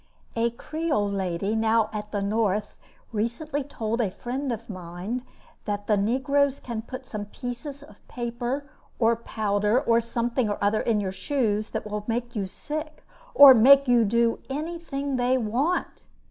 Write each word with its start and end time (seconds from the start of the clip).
A 0.35 0.49
creole 0.49 1.11
lady, 1.11 1.55
now 1.55 1.91
at 1.93 2.11
the 2.11 2.23
North, 2.23 2.69
recently 3.11 3.63
told 3.63 4.01
a 4.01 4.09
friend 4.09 4.51
of 4.51 4.67
mine 4.67 5.23
that 5.65 5.85
"the 5.85 5.95
negroes 5.95 6.59
can 6.59 6.81
put 6.81 7.05
some 7.05 7.25
pieces 7.25 7.83
of 7.83 7.97
paper, 8.07 8.67
or 8.97 9.15
powder, 9.15 9.79
or 9.79 10.01
something 10.01 10.49
or 10.49 10.57
other 10.59 10.81
in 10.81 10.99
your 11.01 11.11
shoes, 11.11 11.69
that 11.69 11.85
will 11.87 12.03
make 12.07 12.35
you 12.35 12.47
sick, 12.47 13.03
or 13.35 13.53
make 13.53 13.87
you 13.87 14.03
do 14.03 14.39
anything 14.49 15.17
they 15.17 15.37
want!" 15.37 16.05